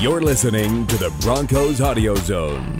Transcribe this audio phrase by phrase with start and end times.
[0.00, 2.78] You're listening to the Broncos Audio Zone.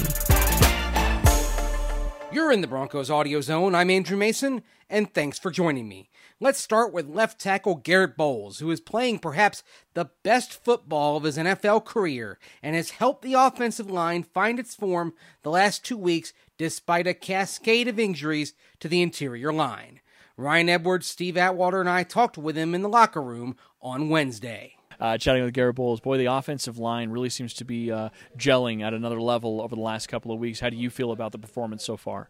[2.33, 3.75] You're in the Broncos Audio Zone.
[3.75, 6.09] I'm Andrew Mason, and thanks for joining me.
[6.41, 9.63] Let's start with left tackle Garett Bolles, who is playing perhaps
[9.93, 14.75] the best football of his NFL career and has helped the offensive line find its
[14.75, 15.13] form
[15.43, 20.01] the last two weeks despite a cascade of injuries to the interior line.
[20.39, 24.77] Ryan Edwards, Steve Atwater, and I talked with him in the locker room on Wednesday.
[25.01, 26.01] Uh, chatting with Garett Bolles.
[26.01, 29.81] boy, the offensive line really seems to be uh, gelling at another level over the
[29.81, 30.61] last couple of weeks.
[30.61, 32.29] How do you feel about the performance so far?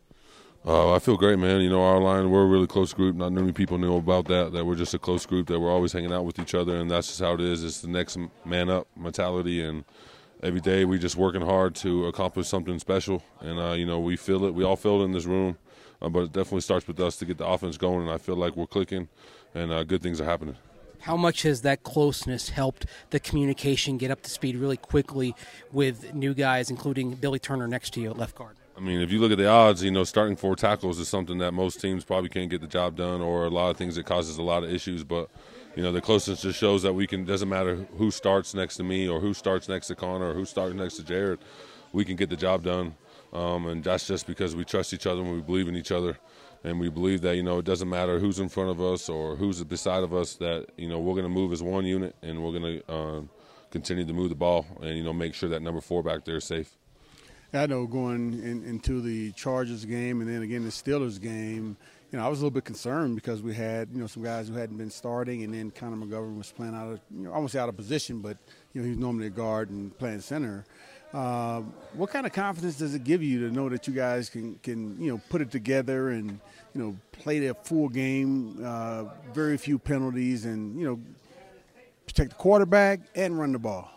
[0.65, 1.63] Uh, I feel great, man.
[1.63, 3.17] You know, our line, we're a really close group.
[3.17, 5.93] Not many people know about that, that we're just a close group, that we're always
[5.93, 7.65] hanging out with each other, and that's just how it is.
[7.65, 9.85] It's the next man up mentality, and
[10.43, 13.23] every day we're just working hard to accomplish something special.
[13.41, 14.55] And, uh, you know, we feel it.
[14.55, 15.57] We all feel it in this room,
[16.03, 18.37] uh, but it definitely starts with us to get the offense going, and I feel
[18.37, 19.09] like we're clicking,
[19.55, 20.57] and uh, good things are happening.
[21.01, 25.35] How much has that closeness helped the communication get up to speed really quickly
[25.73, 28.57] with new guys, including Billy Turner next to you at left guard?
[28.77, 31.39] I mean, if you look at the odds, you know, starting four tackles is something
[31.39, 34.07] that most teams probably can't get the job done, or a lot of things that
[34.07, 35.05] causes a lot of issues.
[35.05, 35.29] But
[35.77, 37.25] you know, the closeness just shows that we can.
[37.25, 40.45] Doesn't matter who starts next to me, or who starts next to Connor, or who
[40.45, 41.41] starts next to Jared,
[41.93, 42.95] we can get the job done.
[43.33, 46.19] Um, and that's just because we trust each other and we believe in each other,
[46.65, 49.37] and we believe that you know it doesn't matter who's in front of us or
[49.37, 50.35] who's beside of us.
[50.37, 53.31] That you know we're going to move as one unit, and we're going to um,
[53.71, 56.37] continue to move the ball, and you know make sure that number four back there
[56.37, 56.77] is safe.
[57.53, 61.77] I know going in, into the Chargers game and then again the Steelers game,
[62.13, 64.49] you know, I was a little bit concerned because we had, you know, some guys
[64.49, 67.55] who hadn't been starting, and then Connor McGovern was playing out of, you know, almost
[67.57, 68.37] out of position, but
[68.73, 70.65] you know, he's normally a guard and playing center.
[71.13, 71.63] Uh,
[71.95, 75.01] what kind of confidence does it give you to know that you guys can, can
[75.01, 76.31] you know, put it together and,
[76.75, 81.01] you know, play their full game, uh, very few penalties, and you know,
[82.07, 83.91] protect the quarterback and run the ball?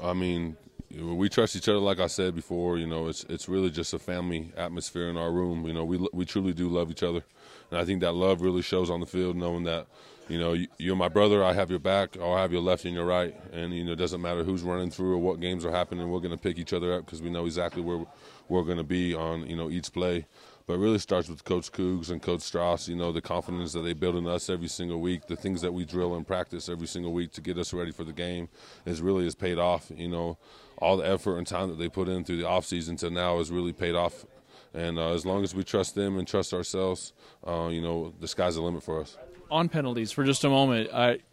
[0.00, 0.56] I mean,
[0.98, 1.78] we trust each other.
[1.78, 5.30] Like I said before, you know, it's it's really just a family atmosphere in our
[5.30, 5.66] room.
[5.66, 7.22] You know, we we truly do love each other,
[7.70, 9.86] and I think that love really shows on the field, knowing that,
[10.28, 11.44] you know, you're my brother.
[11.44, 13.92] I have your back, or I have your left and your right, and you know,
[13.92, 16.08] it doesn't matter who's running through or what games are happening.
[16.10, 18.04] We're going to pick each other up because we know exactly where
[18.48, 20.26] we're going to be on you know each play.
[20.70, 22.86] But it really starts with Coach Cougs and Coach Strauss.
[22.86, 25.74] You know, the confidence that they build in us every single week, the things that
[25.74, 28.48] we drill and practice every single week to get us ready for the game,
[28.86, 29.90] is really has paid off.
[29.92, 30.38] You know
[30.78, 33.50] all the effort and time that they put in through the offseason to now has
[33.50, 34.24] really paid off.
[34.72, 37.14] And uh, as long as we trust them and trust ourselves,
[37.44, 39.18] uh, you know, the sky's the limit for us.
[39.50, 40.88] On penalties, for just a moment,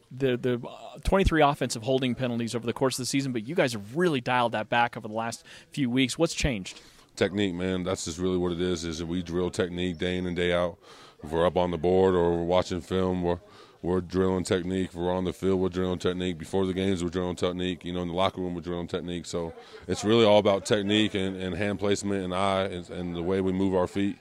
[0.10, 0.60] the the
[1.04, 4.20] 23 offensive holding penalties over the course of the season, but you guys have really
[4.20, 6.18] dialed that back over the last few weeks.
[6.18, 6.82] What's changed?
[7.18, 7.84] Technique, man.
[7.84, 8.86] That's just really what it is.
[8.86, 10.78] Is we drill technique day in and day out.
[11.24, 13.40] If we're up on the board or we're watching film, we're
[13.82, 14.90] we're drilling technique.
[14.90, 16.38] If we're on the field, we're drilling technique.
[16.38, 17.84] Before the games, we're drilling technique.
[17.84, 19.26] You know, in the locker room, we're drilling technique.
[19.26, 19.52] So
[19.88, 23.42] it's really all about technique and, and hand placement and eye and, and, the way
[23.42, 24.18] we move our feet.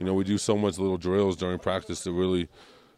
[0.00, 2.48] You know, we do so much little drills during practice to really,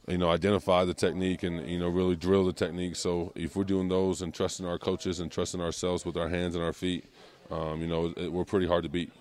[0.08, 2.96] you know, identify the technique and, you know, really drill the technique.
[2.96, 6.54] So if we're doing those and trusting our coaches and trusting ourselves with our hands
[6.54, 7.04] and our feet,
[7.50, 9.12] um, you know, it, we're pretty hard to beat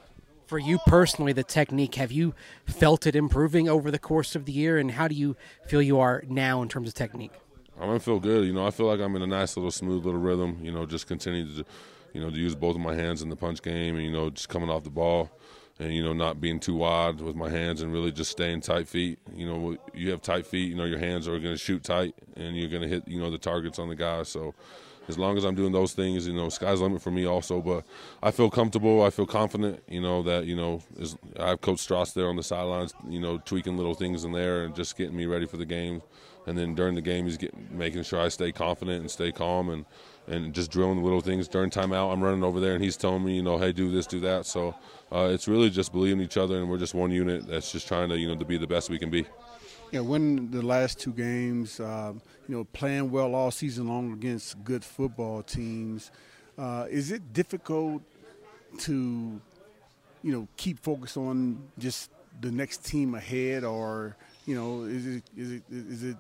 [0.52, 2.36] for you personally, the technique, have you
[2.66, 4.78] felt it improving over the course of the year?
[4.78, 7.32] And how do you feel you are now in terms of technique?
[7.80, 8.46] I'm gonna feel good.
[8.46, 10.60] You know, I feel like I'm in a nice little smooth little rhythm.
[10.62, 11.66] You know, just continue to,
[12.12, 14.30] you know, to use both of my hands in the punch game, and you know,
[14.30, 15.32] just coming off the ball,
[15.80, 18.90] and you know, not being too wide with my hands, and really just staying tight
[18.90, 19.20] feet.
[19.34, 20.68] You know, you have tight feet.
[20.70, 23.38] You know, your hands are gonna shoot tight, and you're gonna hit, you know, the
[23.38, 24.24] targets on the guy.
[24.24, 24.54] So
[25.08, 27.62] as long as I'm doing those things, you know, sky's the limit for me also.
[27.62, 27.84] But
[28.22, 29.04] I feel comfortable.
[29.04, 32.36] I feel confident, you know, that, you know, is, I have Coach Strauss there on
[32.36, 35.58] the sidelines, you know, tweaking little things in there and just getting me ready for
[35.58, 36.02] the game.
[36.48, 39.70] And then during the game, he's getting, making sure I stay confident and stay calm
[39.70, 39.86] and,
[40.28, 42.12] and just drilling the little things during timeout.
[42.12, 44.46] I'm running over there and he's telling me, you know, hey, do this, do that.
[44.46, 44.76] So
[45.12, 48.10] uh, it's really just believing each other and we're just one unit that's just trying
[48.10, 49.26] to, you know, to be the best we can be.
[49.92, 52.14] Yeah, winning the last two games, uh,
[52.48, 56.12] you know, playing well all season long against good football teams.
[56.58, 58.02] Uh, is it difficult
[58.80, 59.42] to,
[60.24, 62.10] you know, keep focused on just
[62.40, 64.16] the next team ahead, or
[64.46, 66.18] you know, is it is it is it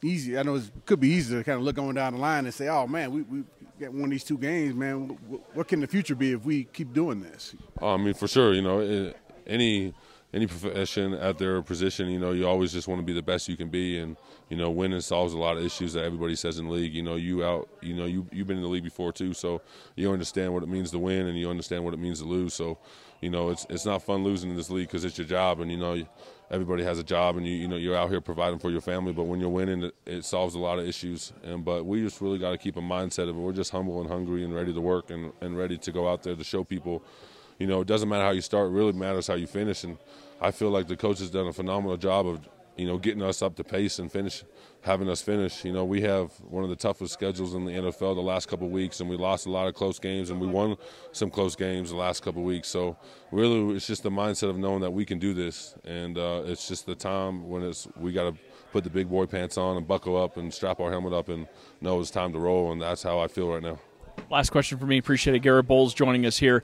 [0.00, 0.38] easy?
[0.38, 2.54] I know it could be easy to kind of look on down the line and
[2.54, 3.42] say, "Oh man, we we
[3.80, 5.08] got one of these two games, man.
[5.54, 8.62] What can the future be if we keep doing this?" I mean, for sure, you
[8.62, 9.12] know,
[9.44, 9.92] any
[10.32, 13.48] any profession at their position, you know, you always just want to be the best
[13.48, 14.16] you can be, and
[14.50, 16.94] you know, winning solves a lot of issues that everybody says in the league.
[16.94, 19.62] You know, you out, you know, you you've been in the league before too, so
[19.96, 22.52] you understand what it means to win, and you understand what it means to lose.
[22.52, 22.78] So,
[23.22, 25.70] you know, it's it's not fun losing in this league because it's your job, and
[25.70, 26.04] you know,
[26.50, 29.14] everybody has a job, and you you know, you're out here providing for your family.
[29.14, 31.32] But when you're winning, it, it solves a lot of issues.
[31.42, 33.40] And but we just really got to keep a mindset of it.
[33.40, 36.22] We're just humble and hungry and ready to work and and ready to go out
[36.22, 37.02] there to show people.
[37.58, 39.84] You know, it doesn't matter how you start; it really matters how you finish.
[39.84, 39.98] And
[40.40, 43.42] I feel like the coach has done a phenomenal job of, you know, getting us
[43.42, 44.44] up to pace and finish,
[44.82, 45.64] having us finish.
[45.64, 48.68] You know, we have one of the toughest schedules in the NFL the last couple
[48.68, 50.76] weeks, and we lost a lot of close games, and we won
[51.10, 52.68] some close games the last couple weeks.
[52.68, 52.96] So
[53.32, 56.68] really, it's just the mindset of knowing that we can do this, and uh, it's
[56.68, 58.40] just the time when it's we got to
[58.72, 61.48] put the big boy pants on and buckle up and strap our helmet up and
[61.80, 63.80] know it's time to roll, and that's how I feel right now.
[64.30, 64.98] Last question for me.
[64.98, 65.40] Appreciate it.
[65.40, 66.62] Garett Bolles joining us here.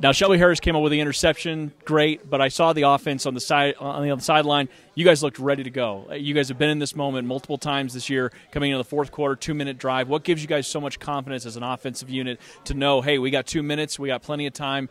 [0.00, 3.34] Now Shelby Harris came up with the interception, great, but I saw the offense on
[3.34, 4.68] the side on the other sideline.
[4.94, 6.12] You guys looked ready to go.
[6.12, 9.12] You guys have been in this moment multiple times this year, coming into the fourth
[9.12, 10.08] quarter, two minute drive.
[10.08, 13.30] What gives you guys so much confidence as an offensive unit to know, hey, we
[13.30, 14.88] got two minutes, we got plenty of time,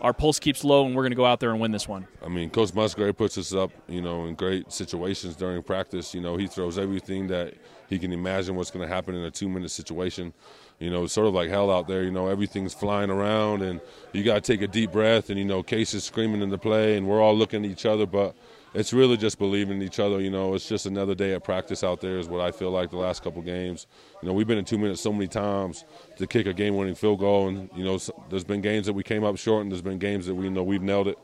[0.00, 2.06] our pulse keeps low, and we're going to go out there and win this one?
[2.24, 6.14] I mean, Coach Musgrave puts us up, you know, in great situations during practice.
[6.14, 7.54] You know, he throws everything that
[7.88, 10.32] he can imagine what's going to happen in a two minute situation
[10.80, 12.02] you know, it's sort of like hell out there.
[12.02, 13.80] You know, everything's flying around, and
[14.12, 15.28] you got to take a deep breath.
[15.28, 17.84] And you know, Case is screaming in the play, and we're all looking at each
[17.84, 18.34] other, but
[18.72, 20.20] it's really just believing in each other.
[20.20, 22.90] You know, it's just another day at practice out there, is what I feel like
[22.90, 23.86] the last couple games.
[24.22, 25.84] You know, we've been in two minutes so many times
[26.16, 27.98] to kick a game-winning field goal, and you know,
[28.30, 30.50] there's been games that we came up short, and there's been games that we you
[30.50, 31.18] know we've nailed it.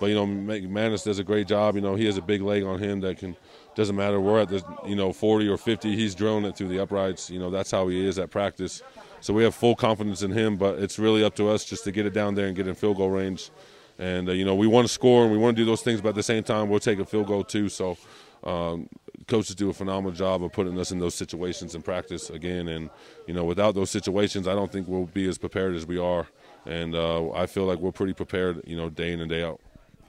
[0.00, 1.76] But you know, McManus does a great job.
[1.76, 3.36] You know, he has a big leg on him that can
[3.74, 4.20] doesn't matter.
[4.20, 5.94] We're at the you know 40 or 50.
[5.96, 7.30] He's drilling it through the uprights.
[7.30, 8.82] You know, that's how he is at practice.
[9.20, 11.92] So we have full confidence in him, but it's really up to us just to
[11.92, 13.50] get it down there and get in field goal range.
[13.98, 16.02] And, uh, you know, we want to score and we want to do those things,
[16.02, 17.70] but at the same time, we'll take a field goal too.
[17.70, 17.96] So
[18.42, 18.86] um,
[19.26, 22.68] coaches do a phenomenal job of putting us in those situations in practice again.
[22.68, 22.90] And,
[23.26, 26.26] you know, without those situations, I don't think we'll be as prepared as we are.
[26.66, 29.60] And uh, I feel like we're pretty prepared, you know, day in and day out.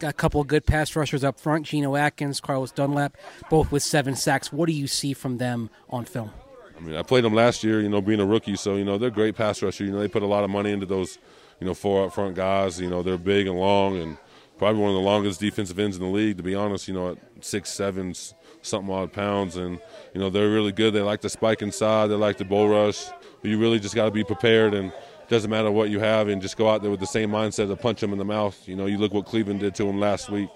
[0.02, 3.16] A couple of good pass rushers up front, Geno Atkins, Carlos Dunlap,
[3.50, 4.52] both with seven sacks.
[4.52, 6.32] What do you see from them on film?
[6.78, 8.58] I mean, I played them last year, you know, being a rookie.
[8.58, 9.86] So, you know, they're great pass rusher.
[9.86, 11.18] You know, they put a lot of money into those,
[11.60, 12.80] you know, four up front guys.
[12.80, 14.18] You know, they're big and long and
[14.58, 17.12] probably one of the longest defensive ends in the league, to be honest, you know,
[17.12, 18.14] at six, seven,
[18.62, 19.56] something odd pounds.
[19.56, 19.80] And,
[20.14, 20.94] you know, they're really good.
[20.94, 23.06] They like to spike inside, they like to bull rush.
[23.42, 24.92] But you really just got to be prepared and
[25.30, 27.75] doesn't matter what you have and just go out there with the same mindset to
[27.75, 28.68] punch them in the mouth.
[28.68, 30.50] You know, you look what Cleveland did to them last week.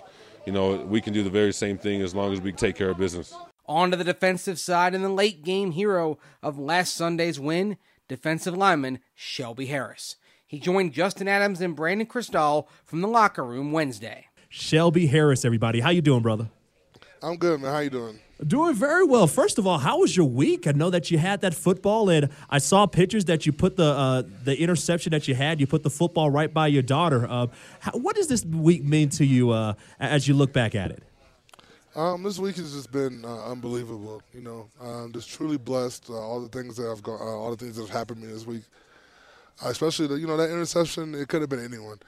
[0.45, 2.89] You know, we can do the very same thing as long as we take care
[2.89, 3.33] of business.
[3.66, 7.77] On to the defensive side and the late game hero of last Sunday's win,
[8.07, 10.16] defensive lineman Shelby Harris.
[10.48, 14.25] He joined Justin Adams and Brandon Krisztal from the locker room Wednesday.
[14.50, 15.80] Shelby Harris, everybody.
[15.80, 16.50] How you doing, brother?
[17.21, 17.71] I'm good, man.
[17.71, 18.19] How you doing?
[18.45, 19.27] Doing very well.
[19.27, 20.66] First of all, how was your week?
[20.66, 23.83] I know that you had that football, and I saw pictures that you put the
[23.83, 25.60] uh, the interception that you had.
[25.60, 27.27] You put the football right by your daughter.
[27.30, 27.48] Uh,
[27.80, 31.04] how, what does this week mean to you uh, as you look back at it?
[31.95, 34.21] Um, this week has just been uh, unbelievable.
[34.33, 36.10] You know, um, just truly blessed.
[36.10, 38.27] Uh, all the things that I've gone, uh, all the things that have happened to
[38.27, 38.63] me this week.
[39.63, 41.13] Uh, especially the, you know, that interception.
[41.13, 42.00] It could have been anyone,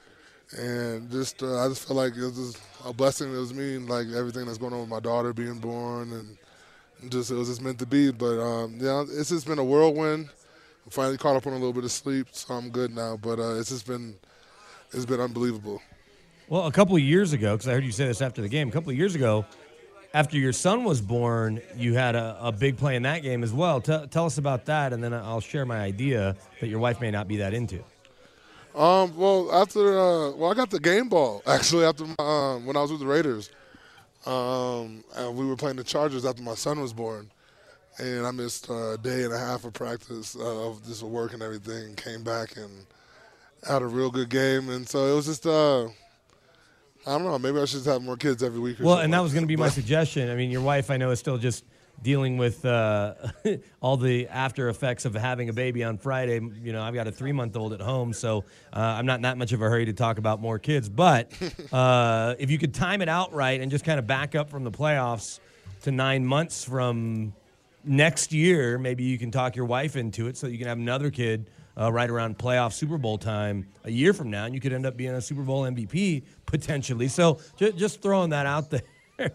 [0.58, 3.32] and just uh, I just feel like it was a blessing.
[3.34, 7.10] It was me, and like everything that's going on with my daughter being born, and
[7.10, 8.10] just it was just meant to be.
[8.10, 10.28] But um, yeah, it's just been a whirlwind.
[10.86, 13.16] I finally caught up on a little bit of sleep, so I'm good now.
[13.16, 14.14] But uh, it's just been
[14.92, 15.80] it's been unbelievable.
[16.48, 18.68] Well, a couple of years ago, because I heard you say this after the game,
[18.68, 19.46] a couple of years ago,
[20.12, 23.52] after your son was born, you had a, a big play in that game as
[23.52, 23.80] well.
[23.80, 27.10] T- tell us about that, and then I'll share my idea that your wife may
[27.10, 27.82] not be that into.
[28.74, 32.76] Um, well, after uh, well, I got the game ball actually after my, um, when
[32.76, 33.50] I was with the Raiders.
[34.24, 37.28] Um, and we were playing the Chargers after my son was born,
[37.98, 41.42] and I missed a day and a half of practice uh, of just work and
[41.42, 41.94] everything.
[41.96, 42.70] Came back and
[43.66, 47.38] had a real good game, and so it was just uh, I don't know.
[47.38, 48.76] Maybe I should have more kids every week.
[48.80, 50.30] well, and that was going to be my suggestion.
[50.30, 51.64] I mean, your wife, I know, is still just
[52.02, 53.14] dealing with uh,
[53.80, 56.40] all the after effects of having a baby on Friday.
[56.62, 59.22] You know, I've got a three month old at home, so uh, I'm not in
[59.22, 60.88] that much of a hurry to talk about more kids.
[60.88, 61.32] But
[61.72, 64.64] uh, if you could time it out right and just kind of back up from
[64.64, 65.40] the playoffs
[65.82, 67.32] to nine months from
[67.84, 71.10] next year, maybe you can talk your wife into it so you can have another
[71.10, 71.48] kid
[71.80, 74.86] uh, right around playoff Super Bowl time a year from now, and you could end
[74.86, 77.08] up being a Super Bowl MVP potentially.
[77.08, 78.82] So just, just throwing that out there.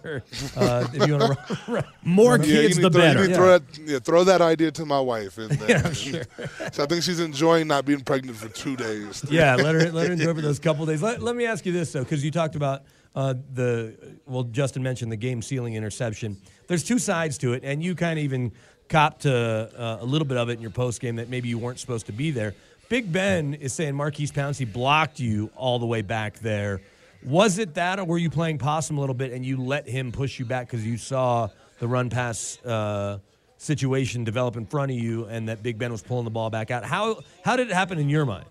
[0.04, 0.24] There.
[0.56, 3.22] Uh, if you want to More Yeah, kids, need the throw, better.
[3.22, 5.38] need to throw, that, yeah, throw that idea to my wife.
[5.38, 5.94] And then,
[6.74, 9.24] So I think she's enjoying not being pregnant for two days.
[9.30, 11.02] yeah, let her let her enjoy for those couple days.
[11.02, 12.84] Let, let me ask you this though, because you talked about
[13.16, 16.38] uh, the well, Justin mentioned the game sealing interception.
[16.68, 18.52] There's two sides to it, and you kind of even
[18.90, 19.34] copped to
[19.78, 22.06] uh, a little bit of it in your post game that maybe you weren't supposed
[22.08, 22.54] to be there.
[22.90, 26.80] Big Ben is saying Maurkice Pouncey blocked you all the way back there.
[27.28, 30.14] Was it that, or were you playing possum a little bit and you let him
[30.14, 33.20] push you back because you saw the run pass uh,
[33.58, 36.72] situation develop in front of you, and that Big Ben was pulling the ball back
[36.72, 36.86] out?
[36.86, 38.46] How how did it happen in your mind?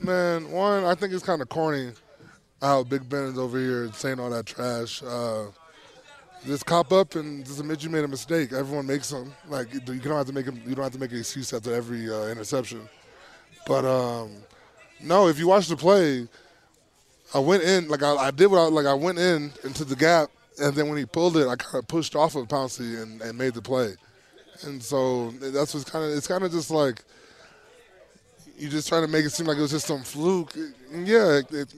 [0.00, 1.92] Man, one, I think it's kind of corny
[2.62, 5.02] how Big Ben is over here saying all that trash.
[5.02, 5.48] Uh,
[6.46, 8.54] just cop up and just admit you made a mistake.
[8.54, 9.34] Everyone makes them.
[9.46, 10.58] Like you don't have to make them.
[10.66, 12.88] You don't have to make an excuse after every uh, interception.
[13.66, 14.30] But um,
[15.02, 16.28] no, if you watch the play,
[17.34, 18.86] I went in like I, I did what I like.
[18.86, 20.30] I went in into the gap,
[20.60, 23.36] and then when he pulled it, I kind of pushed off of Pouncey and, and
[23.36, 23.94] made the play.
[24.62, 26.16] And so that's what's kind of.
[26.16, 27.04] It's kind of just like
[28.56, 30.54] you just trying to make it seem like it was just some fluke.
[30.90, 31.74] Yeah, it, it,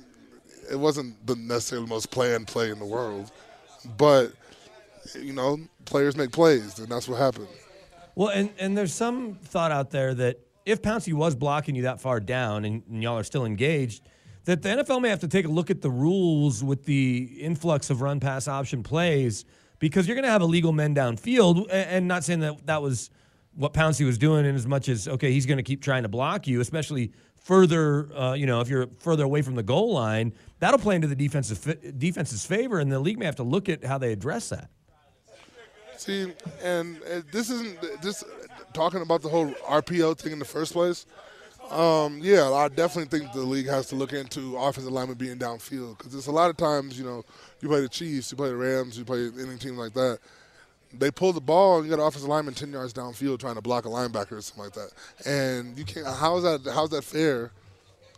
[0.72, 3.30] it wasn't the necessarily most planned play in the world,
[3.98, 4.32] but
[5.14, 7.48] you know, players make plays, and that's what happened.
[8.14, 12.00] Well, and, and there's some thought out there that if Pouncey was blocking you that
[12.00, 14.02] far down and, and y'all are still engaged,
[14.44, 17.90] that the NFL may have to take a look at the rules with the influx
[17.90, 19.44] of run pass option plays
[19.78, 21.66] because you're going to have illegal men downfield.
[21.70, 23.10] And not saying that that was
[23.54, 26.08] what Pouncey was doing, in as much as, okay, he's going to keep trying to
[26.08, 30.32] block you, especially further, uh, you know, if you're further away from the goal line,
[30.60, 33.84] that'll play into the defensive defense's favor, and the league may have to look at
[33.84, 34.70] how they address that.
[35.96, 36.32] See,
[36.62, 37.00] and
[37.32, 38.24] this isn't this
[38.72, 41.06] talking about the whole RPO thing in the first place.
[41.70, 45.98] Um, yeah, I definitely think the league has to look into offensive linemen being downfield
[45.98, 47.24] because there's a lot of times, you know,
[47.60, 50.18] you play the Chiefs, you play the Rams, you play any team like that.
[50.92, 53.60] They pull the ball and you got an offensive lineman ten yards downfield trying to
[53.60, 54.90] block a linebacker or something like that,
[55.24, 56.04] and you can't.
[56.04, 56.68] How is that?
[56.72, 57.52] How's that fair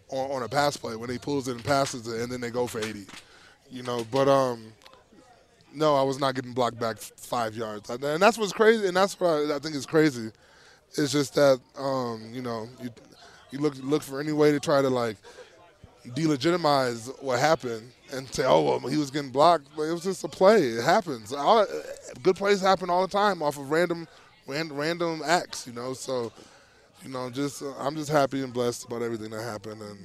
[0.09, 2.49] on, on a pass play when he pulls it and passes it and then they
[2.49, 3.05] go for eighty?
[3.71, 4.73] You know, but um,
[5.75, 8.87] no, I was not getting blocked back five yards, and that's what's crazy.
[8.87, 10.31] And that's what I, I think is crazy.
[10.97, 12.89] It's just that um, you know you
[13.53, 15.17] you look look for any way to try to like
[16.09, 20.25] delegitimize what happened and say, oh well, he was getting blocked, but it was just
[20.25, 20.63] a play.
[20.63, 21.33] It happens.
[21.33, 21.67] All,
[22.23, 24.09] good plays happen all the time off of random
[24.47, 25.93] random, random acts, you know.
[25.95, 26.33] So
[27.03, 29.99] you know, just uh, I'm just happy and blessed about everything that happened, and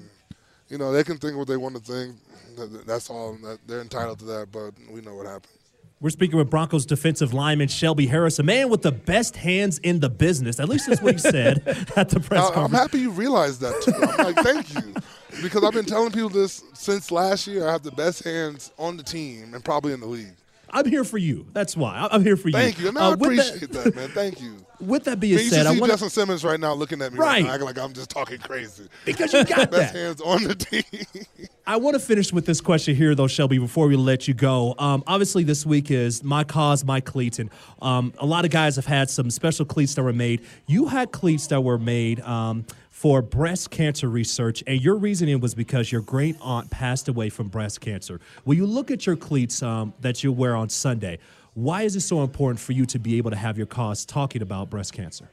[0.70, 2.16] you know they can think what they want to think.
[2.58, 3.38] That- That's all.
[3.68, 5.54] They're entitled to that, but we know what happened.
[6.00, 10.00] We're speaking with Broncos defensive lineman Shelby Harris, a man with the best hands in
[10.00, 10.60] the business.
[10.60, 11.64] At least that's what he said
[11.96, 13.94] at the press I, I'm happy you realized that too.
[13.96, 14.94] I'm like, thank you,
[15.42, 17.68] because I've been telling people this since last year.
[17.68, 20.36] I have the best hands on the team and probably in the league.
[20.70, 21.48] I'm here for you.
[21.54, 22.54] That's why I'm here for you.
[22.54, 24.10] Thank you, and Uh, I with that- appreciate that, man.
[24.10, 24.58] Thank you.
[24.80, 27.28] With that being said, I see want Justin Simmons right now looking at me right,
[27.28, 27.44] Right.
[27.46, 28.84] now, acting like I'm just talking crazy.
[29.06, 29.96] because you got Best that.
[30.00, 30.84] hands on the team.
[31.70, 34.74] I want to finish with this question here, though, Shelby, before we let you go.
[34.80, 37.40] Um, obviously, this week is My Cause, My Cleats.
[37.40, 37.50] And
[37.82, 40.46] um, a lot of guys have had some special cleats that were made.
[40.66, 45.54] You had cleats that were made um, for breast cancer research, and your reasoning was
[45.54, 48.22] because your great aunt passed away from breast cancer.
[48.46, 51.20] When you look at your cleats um, that you wear on Sunday,
[51.54, 54.42] why is it so important for you to be able to have your cause talking
[54.42, 55.30] about breast cancer?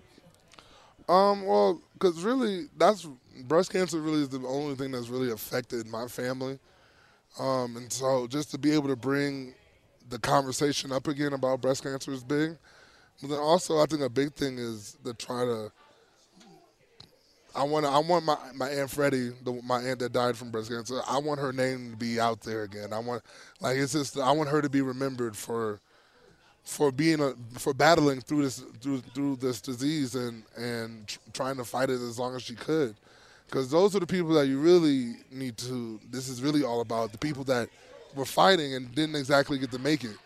[1.09, 3.07] Um, well, because really, that's
[3.43, 4.01] breast cancer.
[4.01, 6.59] Really is the only thing that's really affected my family.
[7.39, 9.55] Um, and so just to be able to bring
[10.09, 12.57] the conversation up again about breast cancer is big.
[13.21, 15.73] But then also, I think a big thing is to try to.
[17.57, 20.71] I want I want my my aunt Freddie, the, my aunt that died from breast
[20.71, 21.01] cancer.
[21.09, 22.93] I want her name to be out there again.
[22.93, 23.23] I want
[23.61, 25.81] like it's just I want her to be remembered for
[26.65, 31.57] for being a for battling through this through through this disease and and tr- trying
[31.57, 32.97] to fight it as long as she could
[33.47, 37.13] because those are the people that you really need to this is really all about
[37.13, 37.69] the people that
[38.15, 40.17] were fighting and didn't exactly get to make it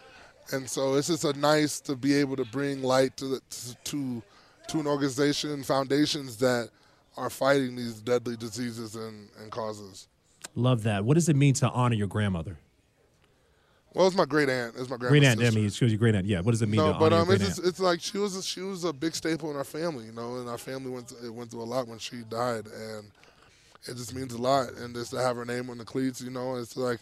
[0.52, 3.40] and so it's just a nice to be able to bring light to the,
[3.84, 4.22] to
[4.66, 6.70] to an organization foundations that
[7.16, 10.08] are fighting these deadly diseases and, and causes
[10.54, 11.04] Love that.
[11.04, 12.58] What does it mean to honor your grandmother?
[13.94, 15.58] Well it's my great aunt it's my Great grandma's aunt, I sister.
[15.58, 16.26] mean, excuse you, great aunt.
[16.26, 18.36] Yeah, what does it mean no, to but um, it's just, it's like she was
[18.36, 21.08] a, she was a big staple in our family, you know, and our family went
[21.08, 23.10] to, it went through a lot when she died, and
[23.86, 24.72] it just means a lot.
[24.74, 27.00] And just to have her name on the cleats, you know, it's like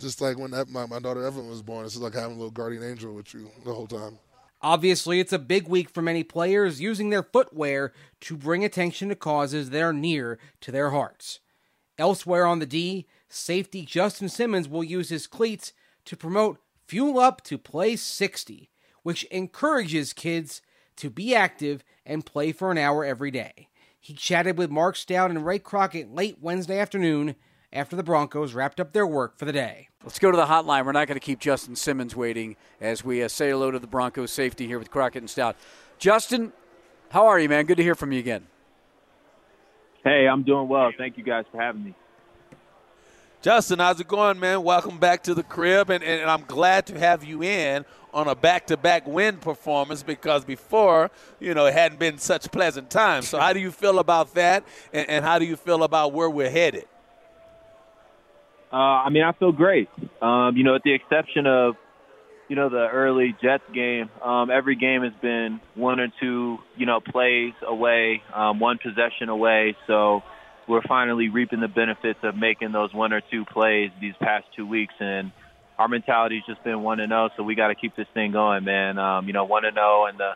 [0.00, 2.38] just like when that, my my daughter Evan was born, it's just like having a
[2.38, 4.18] little guardian angel with you the whole time.
[4.62, 9.16] Obviously, it's a big week for many players using their footwear to bring attention to
[9.16, 11.40] causes that are near to their hearts.
[11.98, 15.72] Elsewhere on the D, safety Justin Simmons will use his cleats
[16.04, 18.70] to promote Fuel Up to Play 60,
[19.02, 20.62] which encourages kids
[20.96, 23.68] to be active and play for an hour every day.
[23.98, 27.36] He chatted with Marc Stout and Ray Crockett late Wednesday afternoon
[27.72, 29.88] after the Broncos wrapped up their work for the day.
[30.02, 30.84] Let's go to the hotline.
[30.84, 33.86] We're not going to keep Justin Simmons waiting as we uh, say hello to the
[33.86, 35.56] Broncos safety here with Crockett and Stout.
[35.98, 36.52] Justin,
[37.10, 37.64] how are you, man?
[37.64, 38.46] Good to hear from you again.
[40.04, 40.90] Hey, I'm doing well.
[40.98, 41.94] Thank you guys for having me.
[43.42, 44.62] Justin, how's it going, man?
[44.62, 47.84] Welcome back to the crib, and, and I'm glad to have you in
[48.14, 53.28] on a back-to-back win performance because before, you know, it hadn't been such pleasant times.
[53.28, 56.30] So, how do you feel about that, and, and how do you feel about where
[56.30, 56.84] we're headed?
[58.72, 59.88] Uh, I mean, I feel great.
[60.20, 61.74] Um, you know, with the exception of,
[62.48, 66.86] you know, the early Jets game, um, every game has been one or two, you
[66.86, 69.76] know, plays away, um, one possession away.
[69.88, 70.22] So
[70.68, 74.66] we're finally reaping the benefits of making those one or two plays these past two
[74.66, 75.32] weeks, and
[75.78, 77.30] our mentality's just been one to zero.
[77.36, 78.98] So we got to keep this thing going, man.
[78.98, 80.32] Um, you know, one to zero in the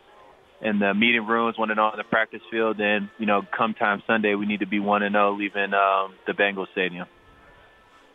[0.59, 3.73] in the meeting rooms, one to zero in the practice field, and you know, come
[3.73, 7.07] time Sunday, we need to be one to zero leaving um, the Bengals stadium.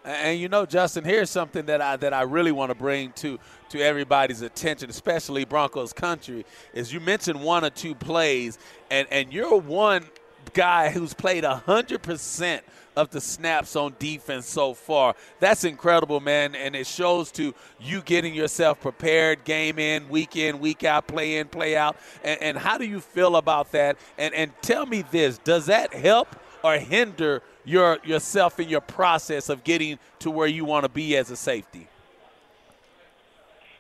[0.05, 3.39] And you know, Justin, here's something that I that I really want to bring to
[3.71, 8.59] to everybody's attention, especially Broncos country, is you mentioned one or two plays,
[8.91, 10.05] and and you're one
[10.53, 12.61] guy who's played 100%
[12.97, 15.15] of the snaps on defense so far.
[15.41, 20.61] That's incredible, man, and it shows to you getting yourself prepared game in, week in,
[20.61, 21.97] week out, play in, play out.
[22.23, 23.97] And, and how do you feel about that?
[24.19, 29.49] And, and tell me this, does that help or hinder your yourself in your process
[29.49, 31.89] of getting to where you want to be as a safety?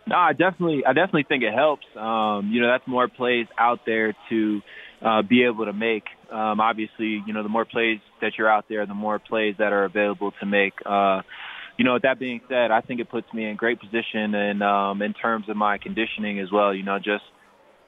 [0.07, 1.87] No, I definitely, I definitely think it helps.
[1.97, 4.61] Um, you know, that's more plays out there to
[5.00, 6.04] uh, be able to make.
[6.33, 9.73] Um, obviously, you know, the more plays that you're out there, the more plays that
[9.73, 10.73] are available to make.
[10.85, 11.23] Uh,
[11.79, 14.62] you know, with that being said, I think it puts me in great position and
[14.62, 16.75] um, in terms of my conditioning as well.
[16.75, 17.25] You know, just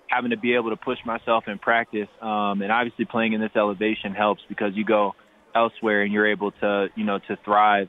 [0.08, 3.52] having to be able to push myself in practice, um, and obviously playing in this
[3.56, 5.14] elevation helps because you go
[5.54, 7.88] elsewhere and you're able to, you know, to thrive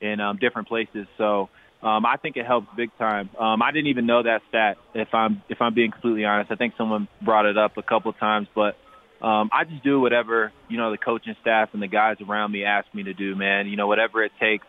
[0.00, 1.06] in um, different places.
[1.16, 1.48] So
[1.82, 3.30] um, I think it helps big time.
[3.38, 4.78] Um, I didn't even know that stat.
[4.94, 8.12] If I'm if I'm being completely honest, I think someone brought it up a couple
[8.14, 8.76] times, but
[9.24, 12.64] um, I just do whatever you know the coaching staff and the guys around me
[12.64, 13.66] ask me to do, man.
[13.66, 14.66] You know whatever it takes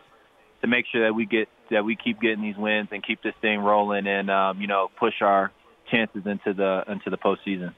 [0.62, 3.34] to make sure that we get that we keep getting these wins and keep this
[3.42, 5.52] thing rolling and um, you know push our
[5.90, 7.74] chances into the into the postseason.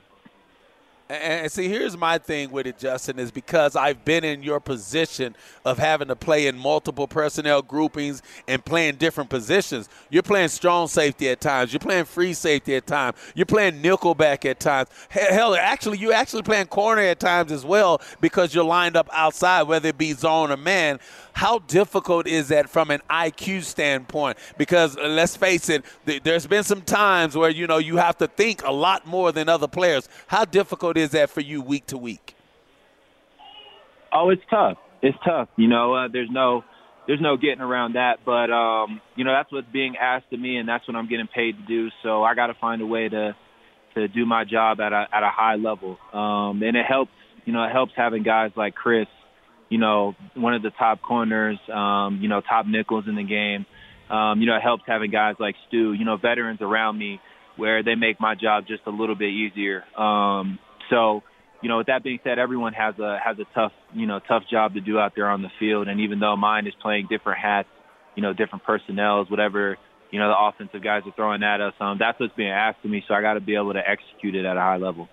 [1.11, 5.35] And see, here's my thing with it, Justin, is because I've been in your position
[5.65, 9.89] of having to play in multiple personnel groupings and playing different positions.
[10.11, 11.73] You're playing strong safety at times.
[11.73, 13.17] You're playing free safety at times.
[13.35, 14.91] You're playing nickelback at times.
[15.09, 19.63] Hell, actually, you're actually playing corner at times as well because you're lined up outside,
[19.63, 21.01] whether it be zone or man.
[21.33, 24.37] How difficult is that from an IQ standpoint?
[24.59, 25.85] Because uh, let's face it,
[26.25, 29.49] there's been some times where you know you have to think a lot more than
[29.49, 30.09] other players.
[30.27, 32.35] How difficult is that for you week to week?
[34.13, 34.79] Oh, it's tough.
[35.03, 35.49] It's tough.
[35.57, 36.65] You know, uh, there's no
[37.07, 38.19] there's no getting around that.
[38.25, 41.29] But um, you know, that's what's being asked of me, and that's what I'm getting
[41.29, 41.89] paid to do.
[42.03, 43.37] So I got to find a way to
[43.95, 45.99] to do my job at a at a high level.
[46.13, 47.13] Um, and it helps.
[47.45, 49.07] You know, it helps having guys like Chris
[49.69, 53.67] you know, one of the top corners, um, you know, top nickels in the game.
[54.11, 57.21] Um, you know, it helps having guys like Stu, you know, veterans around me
[57.57, 59.85] where they make my job just a little bit easier.
[59.99, 60.59] Um,
[60.91, 61.23] so,
[61.63, 64.45] you know, with that being said, everyone has a has a tough, you know, tough
[64.51, 65.89] job to do out there on the field.
[65.89, 67.69] And even though mine is playing different hats,
[68.15, 69.77] you know, different personnels, whatever,
[70.11, 72.91] you know, the offensive guys are throwing at us, um, that's what's being asked of
[72.91, 73.05] me.
[73.09, 75.09] So I got to be able to execute it at a high level.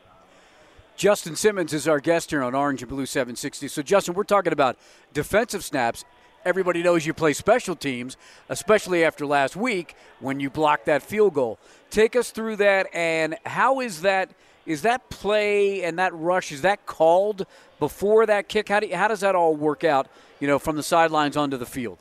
[0.95, 3.67] Justin Simmons is our guest here on Orange and Blue 760.
[3.67, 4.77] So, Justin, we're talking about
[5.13, 6.05] defensive snaps.
[6.45, 8.15] Everybody knows you play special teams,
[8.47, 11.59] especially after last week when you blocked that field goal.
[11.89, 14.29] Take us through that, and how is that?
[14.65, 17.45] Is that play and that rush is that called
[17.80, 18.69] before that kick?
[18.69, 20.08] How, do, you, how does that all work out?
[20.39, 21.97] You know, from the sidelines onto the field.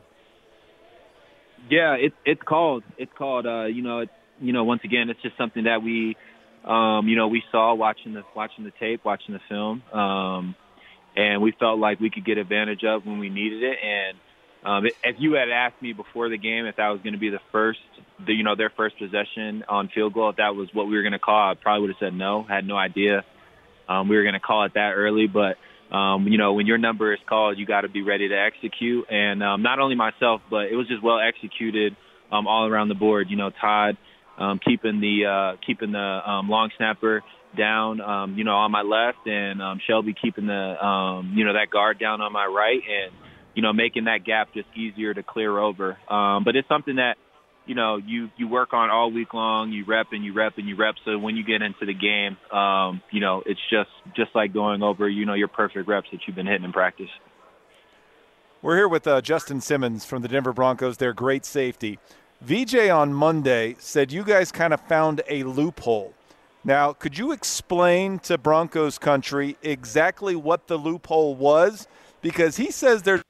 [1.71, 2.83] Yeah, it's it's called.
[2.99, 3.47] It's called.
[3.47, 6.17] Uh, you know, it, you know, once again, it's just something that we
[6.65, 10.55] um, you know, we saw watching the watching the tape, watching the film, um,
[11.15, 13.79] and we felt like we could get advantage of when we needed it.
[13.85, 14.17] And
[14.65, 17.31] um, if you had asked me before the game if that was going to be
[17.31, 17.81] the first,
[18.25, 21.03] the, you know, their first possession on field goal, if that was what we were
[21.03, 22.43] going to call, I probably would have said no.
[22.43, 23.25] Had no idea
[23.89, 25.57] um, we were going to call it that early, but.
[25.93, 29.05] Um, you know, when your number is called, you got to be ready to execute.
[29.11, 31.95] And um, not only myself, but it was just well executed
[32.33, 33.29] um, all around the board.
[33.31, 33.97] You know, Todd,
[34.39, 37.23] um, keeping the uh, keeping the um, long snapper
[37.57, 41.53] down, um, you know, on my left, and um, Shelby keeping the um, you know
[41.53, 43.13] that guard down on my right, and
[43.55, 45.99] you know making that gap just easier to clear over.
[46.09, 47.17] Um, but it's something that
[47.67, 49.73] you know, you you work on all week long.
[49.73, 50.97] You rep and you rep and you rep.
[51.05, 54.83] So when you get into the game, um, you know, it's just just like going
[54.83, 57.09] over, you know, your perfect reps that you've been hitting in practice.
[58.61, 60.97] We're here with uh, Justin Simmons from the Denver Broncos.
[60.97, 61.99] Their great safety.
[62.41, 66.15] VJ on Monday said you guys kind of found a loophole.
[66.67, 71.87] Now, could you explain to Broncos country exactly what the loophole was?
[72.23, 73.23] Because he says there's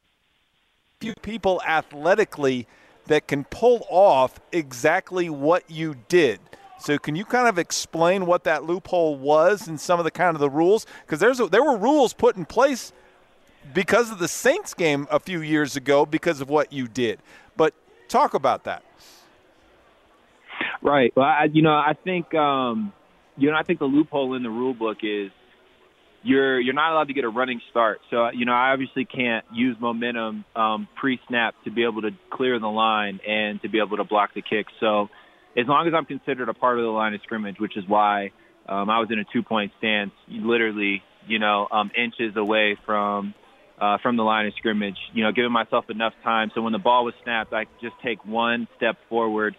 [1.05, 2.67] few people athletically
[3.07, 6.41] that can pull off exactly what you did.
[6.81, 10.35] So can you kind of explain what that loophole was and some of the kind
[10.35, 10.87] of the rules?
[11.05, 12.93] Because there's a, there were rules put in place
[13.75, 17.19] because of the Saints game a few years ago because of what you did.
[17.55, 17.75] But
[18.09, 18.83] talk about that.
[20.81, 21.13] Right.
[21.15, 22.95] Well, I, you know, I think um,
[23.37, 25.31] you know, I think the loophole in the rule book is
[26.25, 28.01] you're you're not allowed to get a running start.
[28.11, 32.59] So you know, I obviously can't use momentum um, pre-snap to be able to clear
[32.59, 34.67] the line and to be able to block the kick.
[34.81, 35.09] So
[35.57, 38.33] as long as I'm considered a part of the line of scrimmage, which is why
[38.67, 43.35] um, I was in a two-point stance, literally, you know, um, inches away from
[43.79, 44.97] uh, from the line of scrimmage.
[45.13, 47.97] You know, giving myself enough time so when the ball was snapped, I could just
[48.03, 49.57] take one step forward,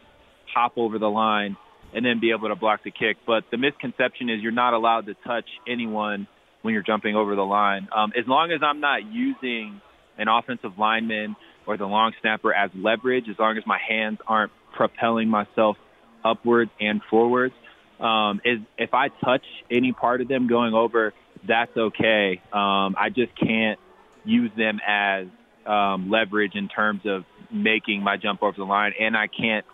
[0.51, 1.57] hop over the line,
[1.93, 3.17] and then be able to block the kick.
[3.27, 6.27] But the misconception is you're not allowed to touch anyone
[6.65, 7.87] when you're jumping over the line.
[7.95, 9.79] Um, as long as I'm not using
[10.17, 11.35] an offensive lineman
[11.67, 15.77] or the long snapper as leverage, as long as my hands aren't propelling myself
[16.23, 17.53] upwards and forwards,
[17.99, 21.13] um, is if I touch any part of them going over,
[21.47, 22.41] that's okay.
[22.51, 23.79] Um, I just can't
[24.23, 25.27] use them as
[25.67, 29.65] um, leverage in terms of making my jump over the line, and I can't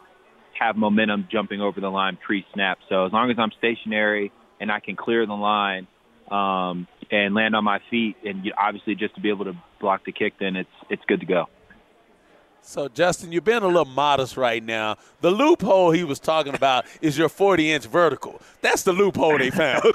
[0.60, 2.80] have momentum jumping over the line pre-snap.
[2.89, 5.88] So as long as I'm stationary and I can clear the line,
[6.32, 10.12] um, and land on my feet, and obviously just to be able to block the
[10.12, 11.48] kick, then it's it's good to go.
[12.63, 14.98] So, Justin, you're being a little modest right now.
[15.22, 18.39] The loophole he was talking about is your 40 inch vertical.
[18.62, 19.84] That's the loophole they found.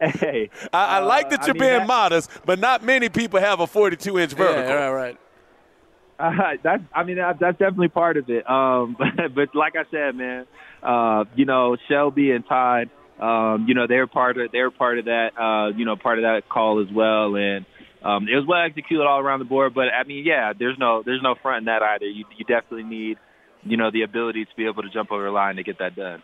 [0.00, 3.08] hey, I, I like that uh, you're I mean, being that, modest, but not many
[3.08, 4.62] people have a 42 inch vertical.
[4.62, 5.16] Yeah, right,
[6.20, 6.62] Uh, right.
[6.62, 8.48] that's, I mean, that, that's definitely part of it.
[8.48, 10.46] Um, but, but like I said, man,
[10.82, 12.90] uh, you know, Shelby and Todd,
[13.20, 16.22] um, you know, they're part of they're part of that uh, you know, part of
[16.22, 17.66] that call as well and
[18.02, 21.02] um, it was well executed all around the board, but I mean, yeah, there's no
[21.04, 22.06] there's no front in that either.
[22.06, 23.18] You you definitely need,
[23.62, 25.96] you know, the ability to be able to jump over the line to get that
[25.96, 26.22] done.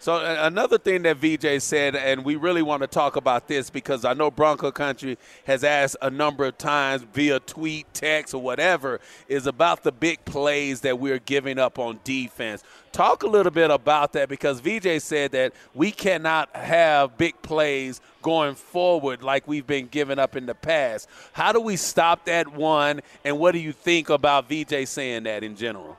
[0.00, 4.06] So another thing that VJ said, and we really want to talk about this because
[4.06, 8.98] I know Bronco Country has asked a number of times via tweet, text, or whatever,
[9.28, 12.64] is about the big plays that we're giving up on defense.
[12.92, 18.00] Talk a little bit about that because VJ said that we cannot have big plays
[18.22, 21.10] going forward like we've been giving up in the past.
[21.34, 25.44] How do we stop that one, and what do you think about VJ saying that
[25.44, 25.98] in general?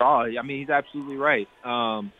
[0.00, 1.48] Oh, I mean, he's absolutely right.
[1.62, 2.10] Um,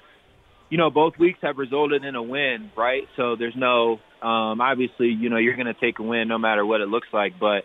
[0.73, 3.03] you know, both weeks have resulted in a win, right?
[3.19, 6.65] So there's no, um, obviously, you know, you're going to take a win no matter
[6.65, 7.35] what it looks like.
[7.39, 7.65] But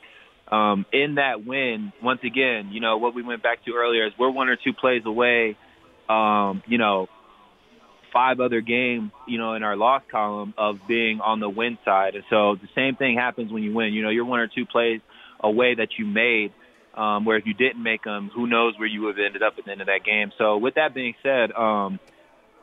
[0.54, 4.12] um, in that win, once again, you know, what we went back to earlier is
[4.20, 5.56] we're one or two plays away,
[6.10, 7.08] um, you know,
[8.12, 12.15] five other games, you know, in our loss column of being on the win side.
[12.15, 13.93] And so the same thing happens when you win.
[13.93, 15.00] You know, you're one or two plays
[15.39, 16.52] away that you made.
[16.93, 19.54] Um, where if you didn't make them, who knows where you would have ended up
[19.60, 20.32] at the end of that game.
[20.39, 22.00] So with that being said, um,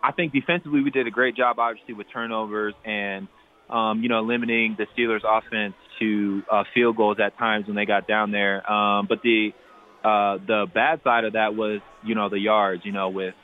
[0.05, 3.27] I think defensively we did a great job, obviously with turnovers and
[3.71, 7.87] um, you know limiting the Steelers' offense to uh, field goals at times when they
[7.87, 8.71] got down there.
[8.71, 9.53] Um, but the
[10.05, 12.83] uh, the bad side of that was you know the yards.
[12.85, 13.35] You know with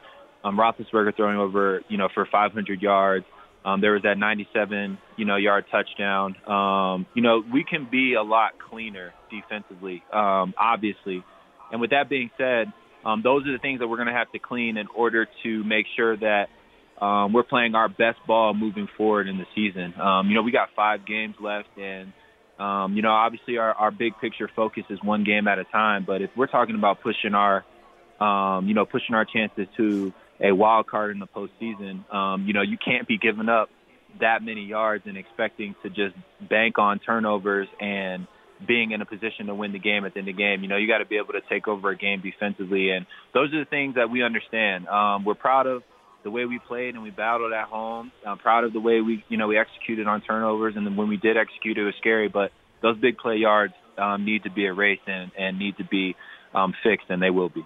[0.44, 3.24] um, Roethlisberger throwing over you know for 500 yards.
[3.64, 6.36] Um, there was that 97 you know yard touchdown.
[6.46, 11.24] Um, you know we can be a lot cleaner defensively, um, obviously.
[11.72, 12.66] And with that being said,
[13.04, 15.64] um, those are the things that we're going to have to clean in order to
[15.64, 16.48] make sure that
[17.00, 19.98] um, we're playing our best ball moving forward in the season.
[19.98, 22.12] Um, you know, we got five games left, and
[22.58, 26.04] um, you know, obviously our, our big picture focus is one game at a time.
[26.06, 27.64] But if we're talking about pushing our,
[28.20, 32.52] um, you know, pushing our chances to a wild card in the postseason, um, you
[32.52, 33.70] know, you can't be giving up
[34.20, 36.14] that many yards and expecting to just
[36.50, 38.26] bank on turnovers and
[38.66, 40.62] being in a position to win the game at the end of the game.
[40.62, 43.52] You know, you got to be able to take over a game defensively, and those
[43.54, 44.86] are the things that we understand.
[44.88, 45.82] Um, we're proud of
[46.22, 48.12] the way we played and we battled at home.
[48.26, 51.08] I'm proud of the way we, you know, we executed on turnovers, and then when
[51.08, 52.28] we did execute, it was scary.
[52.28, 56.16] But those big play yards um, need to be erased and, and need to be
[56.54, 57.64] um, fixed, and they will be.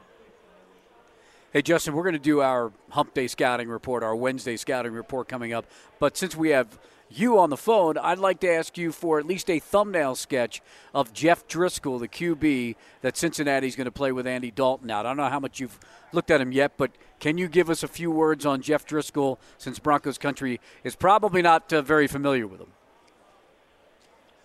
[1.53, 5.29] Hey, Justin, we're going to do our Hump Day scouting report, our Wednesday scouting report
[5.29, 5.67] coming up.
[6.01, 6.79] But since we have
[7.11, 10.61] you on the phone, I'd like to ask you for at least a thumbnail sketch
[10.95, 15.07] of Jeff Driskel, the QB that Cincinnati's going to play with Andy Dalton out.
[15.07, 15.79] I don't know how much you've
[16.13, 16.91] looked at him yet, but
[17.21, 21.43] can you give us a few words on Jeff Driskel since Broncos country is probably
[21.43, 22.73] not uh, very familiar with him?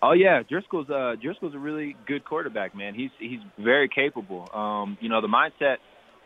[0.02, 2.94] Oh yeah, Driskel's uh, Driskel's a really good quarterback, man.
[2.94, 4.48] He's he's very capable.
[4.54, 5.76] Um, you know, the mindset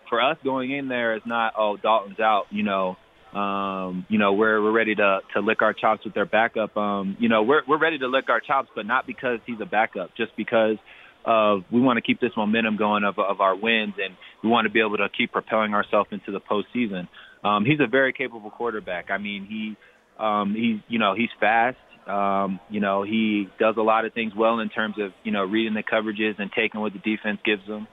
[0.09, 2.45] for us going in there is not oh Dalton's out.
[2.51, 2.97] You know,
[3.35, 6.77] um, you know we're we're ready to to lick our chops with their backup.
[6.77, 9.67] Um, you know, we're we're ready to lick our chops, but not because he's a
[9.67, 10.77] backup, just because
[11.25, 14.67] of we want to keep this momentum going of of our wins, and we want
[14.67, 17.09] to be able to keep propelling ourselves into the postseason.
[17.43, 19.11] Um, he's a very capable quarterback.
[19.11, 19.77] I mean, he
[20.23, 21.77] um, he's you know he's fast.
[22.07, 25.45] Um, you know, he does a lot of things well in terms of, you know,
[25.45, 27.89] reading the coverages and taking what the defense gives him.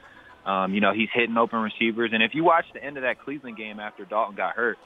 [0.45, 2.11] Um, you know, he's hitting open receivers.
[2.13, 4.77] And if you watch the end of that Cleveland game after Dalton got hurt,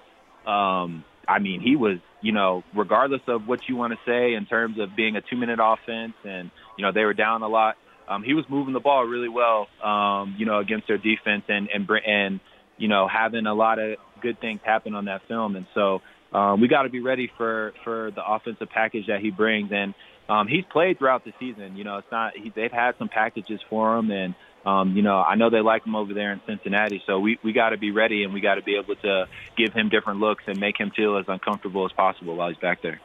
[0.47, 4.45] um, I mean, he was, you know, regardless of what you want to say in
[4.45, 7.75] terms of being a two minute offense and, you know, they were down a lot.
[8.07, 11.69] Um, he was moving the ball really well, um, you know, against their defense and,
[11.73, 12.39] and, and,
[12.77, 15.55] you know, having a lot of good things happen on that film.
[15.55, 16.01] And so,
[16.35, 19.71] um, we got to be ready for for the offensive package that he brings.
[19.71, 19.93] And
[20.27, 21.77] um, he's played throughout the season.
[21.77, 25.17] You know, it's not he, they've had some packages for him, and um, you know
[25.17, 27.01] I know they like him over there in Cincinnati.
[27.05, 29.73] So we we got to be ready, and we got to be able to give
[29.73, 32.99] him different looks and make him feel as uncomfortable as possible while he's back there.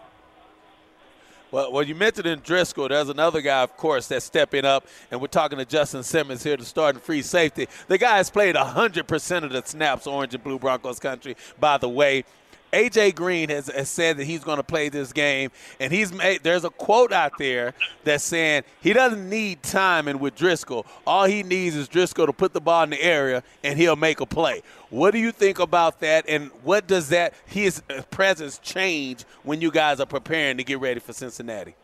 [1.53, 2.89] Well, well, you mentioned in Driskel.
[2.89, 6.57] There's another guy, of course, that's stepping up, and we're talking to Justin Simmons here
[6.57, 7.67] to start in free safety.
[7.89, 11.89] The guy has played 100% of the snaps, Orange and Blue Broncos country, by the
[11.89, 12.25] way.
[12.73, 16.43] AJ Green has, has, said that he's going to play this game, and he's made.
[16.43, 20.87] There's a quote out there that's saying he doesn't need timing with Driskel.
[21.07, 24.21] All he needs is Driskel to put the ball in the area, and he'll make
[24.21, 24.63] a play.
[24.91, 29.71] What do you think about that, and what does that his presence change when you
[29.71, 31.75] guys are preparing to get ready for Cincinnati?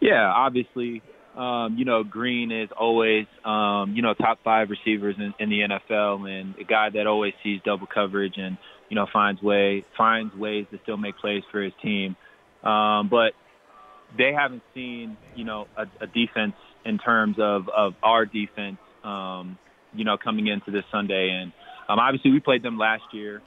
[0.00, 1.02] Yeah, obviously,
[1.36, 5.60] um, you know, Green is always, um, you know, top five receivers in, in the
[5.60, 8.56] NFL, and a guy that always sees double coverage and
[8.94, 12.14] you know, finds way finds ways to still make plays for his team.
[12.62, 13.32] Um, but
[14.16, 16.54] they haven't seen, you know, a, a defense
[16.84, 19.58] in terms of of our defense, um,
[19.94, 21.30] you know, coming into this Sunday.
[21.30, 21.52] And
[21.88, 23.42] um, obviously, we played them last year,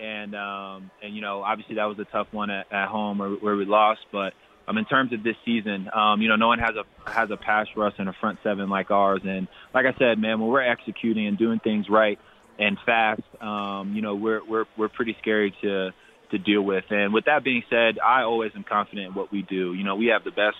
[0.00, 3.30] and um, and you know, obviously that was a tough one at, at home where,
[3.30, 4.02] where we lost.
[4.12, 4.34] But
[4.68, 7.36] um, in terms of this season, um, you know, no one has a has a
[7.36, 9.22] pass rush and a front seven like ours.
[9.24, 12.20] And like I said, man, when we're executing and doing things right
[12.58, 15.90] and fast, um, you know, we're we're we're pretty scary to
[16.30, 16.84] to deal with.
[16.90, 19.74] And with that being said, I always am confident in what we do.
[19.74, 20.56] You know, we have the best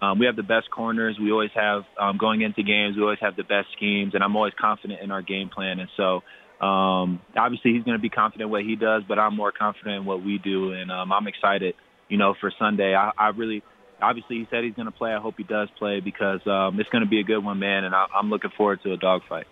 [0.00, 1.16] um, we have the best corners.
[1.20, 2.96] We always have um, going into games.
[2.96, 5.80] We always have the best schemes, and I'm always confident in our game plan.
[5.80, 6.20] And so,
[6.64, 10.04] um, obviously, he's going to be confident what he does, but I'm more confident in
[10.04, 11.74] what we do, and um, I'm excited.
[12.08, 13.62] You know, for Sunday, I, I really,
[14.00, 15.12] obviously, he said he's going to play.
[15.12, 17.84] I hope he does play because um, it's going to be a good one, man,
[17.84, 19.46] and I, I'm looking forward to a dogfight.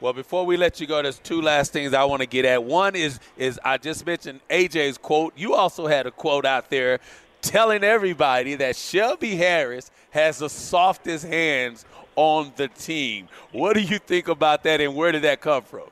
[0.00, 2.64] Well, before we let you go, there's two last things I want to get at.
[2.64, 5.34] One is is I just mentioned AJ's quote.
[5.36, 7.00] You also had a quote out there
[7.42, 11.84] telling everybody that Shelby Harris has the softest hands
[12.16, 13.28] on the team.
[13.52, 15.88] What do you think about that, and where did that come from?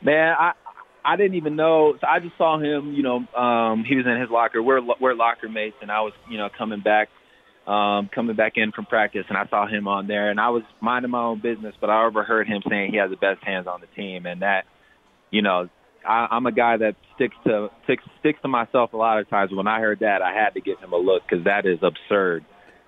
[0.00, 0.52] Man, I
[1.04, 1.96] I didn't even know.
[2.00, 2.92] So I just saw him.
[2.92, 4.62] You know, um, he was in his locker.
[4.62, 7.08] We're we're locker mates, and I was you know coming back
[7.66, 10.64] um, coming back in from practice, and I saw him on there, and I was
[10.80, 13.80] minding my own business, but I overheard him saying he has the best hands on
[13.80, 14.64] the team, and that,
[15.30, 15.68] you know,
[16.04, 19.52] I, I'm a guy that sticks to sticks sticks to myself a lot of times.
[19.52, 22.44] When I heard that, I had to give him a look because that is absurd.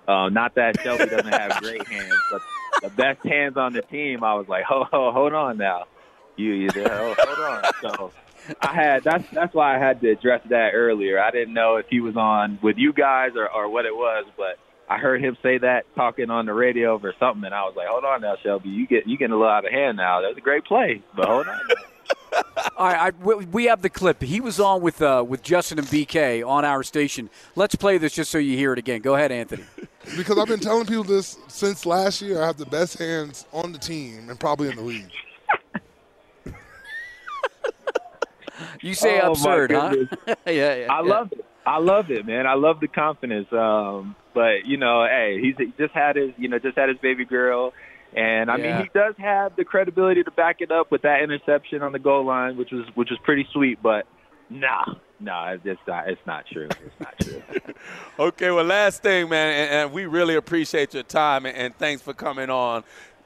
[0.09, 2.43] Uh, not that Shelby doesn't have great hands, but
[2.83, 4.25] the best hands on the team.
[4.25, 5.85] I was like, oh, oh hold on now,
[6.37, 7.01] you you there?
[7.01, 7.65] Oh, hold on.
[7.81, 8.13] So
[8.61, 11.21] I had that's that's why I had to address that earlier.
[11.21, 14.27] I didn't know if he was on with you guys or or what it was,
[14.37, 17.75] but I heard him say that talking on the radio or something, and I was
[17.77, 20.21] like, "Hold on now, Shelby, you get you getting a little out of hand now.
[20.21, 21.61] That was a great play, but hold on."
[22.77, 24.23] All right, I, we have the clip.
[24.23, 27.31] He was on with uh, with Justin and BK on our station.
[27.55, 29.01] Let's play this just so you hear it again.
[29.01, 29.65] Go ahead, Anthony.
[30.17, 32.43] because I've been telling people this since last year.
[32.43, 35.11] I have the best hands on the team and probably in the league.
[38.83, 39.95] you say oh, absurd, huh?
[40.27, 40.53] yeah, yeah.
[40.53, 40.99] I yeah.
[41.01, 41.45] love it.
[41.67, 42.47] I love it, man.
[42.47, 43.51] I love the confidence.
[43.53, 46.99] Um, but you know, hey, he's he just had his, you know, just had his
[46.99, 47.73] baby girl,
[48.15, 48.79] and I yeah.
[48.79, 51.99] mean, he does have the credibility to back it up with that interception on the
[51.99, 53.83] goal line, which was which was pretty sweet.
[53.83, 54.07] But
[54.51, 54.85] nah,
[55.21, 56.09] nah, it's not.
[56.09, 56.69] It's not true.
[56.85, 57.43] It's not true.
[58.19, 62.03] okay, well, last thing, man, and, and, we really appreciate your time and, and thanks
[62.03, 62.85] for coming on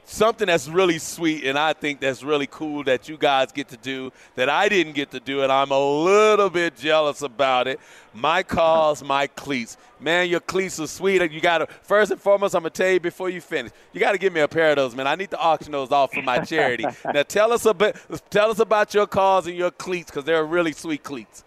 [0.09, 3.77] something that's really sweet and I think that's really cool that you guys get to
[3.77, 7.79] do that I didn't get to do and I'm a little bit jealous about it.
[8.15, 9.77] My cause, my cleats.
[10.01, 11.31] Man, your cleats are sweet.
[11.31, 13.73] You got to first and foremost, I'm gonna tell you before you finish.
[13.93, 15.07] You got to give me a pair of those, man.
[15.07, 16.87] I need to auction those off for my charity.
[17.05, 17.97] now tell us a bit.
[18.31, 21.45] Tell us about your cause and your cleats because they're really sweet cleats.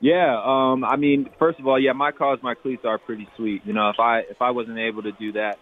[0.00, 3.62] Yeah, um, I mean, first of all, yeah, my cause, my cleats are pretty sweet.
[3.64, 5.58] You know, if I if I wasn't able to do that,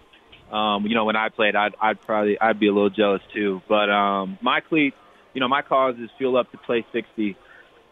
[0.52, 3.62] um, you know, when I played, I'd I'd probably I'd be a little jealous too.
[3.68, 4.94] But um, my cleat,
[5.34, 7.36] you know, my cause is fuel up to play 60.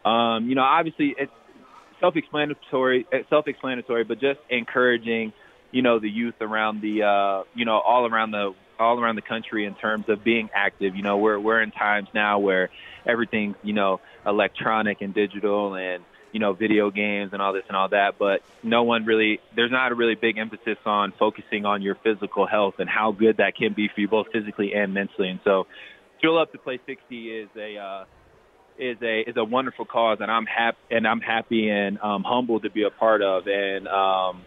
[0.05, 1.31] Um, you know, obviously it's
[1.99, 5.33] self-explanatory, self-explanatory, but just encouraging,
[5.71, 9.21] you know, the youth around the, uh, you know, all around the all around the
[9.21, 10.95] country in terms of being active.
[10.95, 12.69] You know, we're we're in times now where
[13.05, 17.75] everything's you know electronic and digital and you know, video games and all this and
[17.75, 21.81] all that, but no one really, there's not a really big emphasis on focusing on
[21.81, 25.29] your physical health and how good that can be for you both physically and mentally.
[25.29, 25.67] And so,
[26.21, 28.05] Fuel Up to Play 60 is a, uh,
[28.79, 32.63] is a is a wonderful cause, and I'm happy and I'm happy and um, humbled
[32.63, 33.47] to be a part of.
[33.47, 34.43] And um,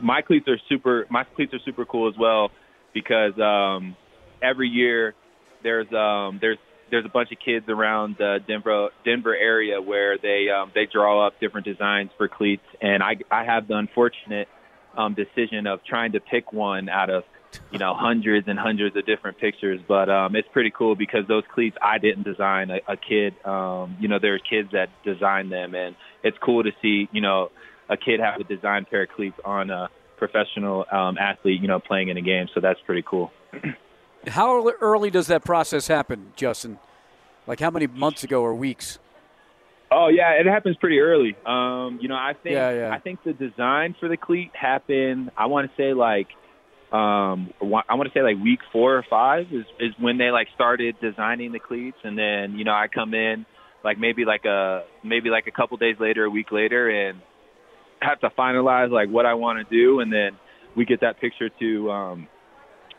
[0.00, 1.06] my cleats are super.
[1.08, 2.50] My cleats are super cool as well
[2.92, 3.96] because um,
[4.42, 5.14] every year
[5.62, 6.58] there's um, there's
[6.90, 11.26] there's a bunch of kids around the Denver Denver area where they um, they draw
[11.26, 14.48] up different designs for cleats, and I I have the unfortunate
[14.96, 17.24] um, decision of trying to pick one out of
[17.70, 21.44] you know hundreds and hundreds of different pictures, but um, it's pretty cool because those
[21.52, 22.70] cleats I didn't design.
[22.70, 26.70] A, a kid, um, you know, there's kids that designed them, and it's cool to
[26.82, 27.50] see you know
[27.88, 31.78] a kid have a designed pair of cleats on a professional um, athlete, you know,
[31.78, 32.48] playing in a game.
[32.54, 33.30] So that's pretty cool.
[34.28, 36.78] How early does that process happen, Justin?
[37.46, 38.98] Like how many months ago or weeks?
[39.90, 41.34] Oh yeah, it happens pretty early.
[41.46, 42.90] Um, you know, I think Yeah, yeah.
[42.92, 45.30] I think the design for the cleat happened.
[45.36, 46.28] I want to say like
[46.92, 50.48] um, I want to say like week four or five is is when they like
[50.54, 53.46] started designing the cleats, and then you know I come in
[53.84, 57.20] like maybe like a maybe like a couple days later, a week later, and
[58.00, 60.38] have to finalize like what I want to do, and then
[60.76, 62.28] we get that picture to um,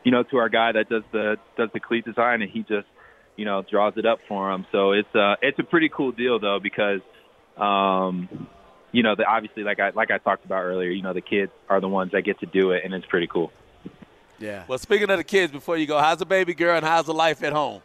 [0.04, 2.88] you know to our guy that does the does the cleat design, and he just
[3.36, 4.66] you know draws it up for him.
[4.72, 7.02] So it's uh it's a pretty cool deal though because
[7.58, 8.48] um,
[8.92, 11.52] you know the, obviously like I like I talked about earlier, you know the kids
[11.70, 13.52] are the ones that get to do it, and it's pretty cool.
[14.40, 14.64] Yeah.
[14.68, 17.14] Well, speaking of the kids, before you go, how's the baby girl and how's the
[17.14, 17.82] life at home?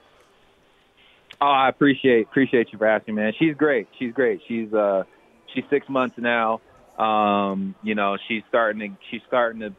[1.41, 3.33] Oh, I appreciate appreciate you for asking, man.
[3.39, 3.89] She's great.
[3.99, 4.41] She's great.
[4.47, 5.03] She's uh
[5.53, 6.61] she's six months now.
[6.99, 9.75] Um, you know, she's starting to she's starting to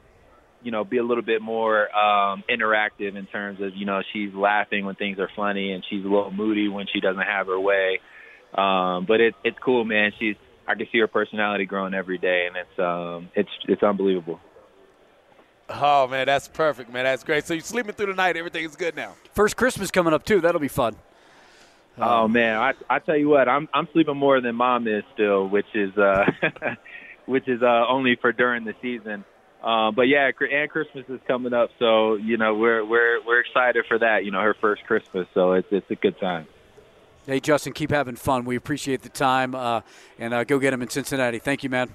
[0.65, 4.34] you know be a little bit more um interactive in terms of you know she's
[4.34, 7.60] laughing when things are funny and she's a little moody when she doesn't have her
[7.60, 7.99] way.
[8.54, 10.12] Um, but it's it's cool, man.
[10.19, 10.36] She's
[10.67, 14.39] I can see her personality growing every day, and it's um it's it's unbelievable.
[15.69, 17.06] Oh man, that's perfect, man.
[17.06, 17.45] That's great.
[17.45, 18.36] So you're sleeping through the night.
[18.36, 19.13] Everything is good now.
[19.34, 20.41] First Christmas coming up too.
[20.41, 20.95] That'll be fun.
[21.97, 25.47] Oh man, I I tell you what, I'm I'm sleeping more than mom is still,
[25.47, 26.25] which is uh
[27.25, 29.23] which is uh only for during the season.
[29.63, 33.85] Uh, but yeah, and Christmas is coming up, so you know we're we're we're excited
[33.87, 34.23] for that.
[34.23, 36.47] You know, her first Christmas, so it's it's a good time.
[37.25, 38.45] Hey, Justin, keep having fun.
[38.45, 39.81] We appreciate the time, uh,
[40.19, 41.39] and uh, go get him in Cincinnati.
[41.39, 41.89] Thank you, man.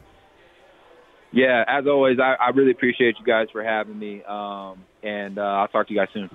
[1.32, 5.42] Yeah, as always, I, I really appreciate you guys for having me, um, and uh,
[5.42, 6.28] I'll talk to you guys soon.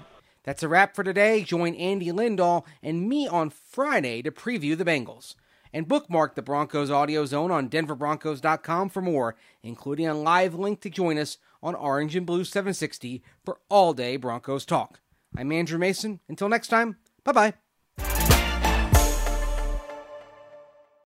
[0.43, 1.43] That's a wrap for today.
[1.43, 5.35] Join Andy Lindahl and me on Friday to preview the Bengals.
[5.75, 10.89] And bookmark the Broncos Audio Zone on denverbroncos.com for more, including a live link to
[10.89, 15.01] join us on Orange and Blue 760 for all day Broncos talk.
[15.38, 16.21] I'm Andrew Mason.
[16.29, 17.64] Until next time, bye bye.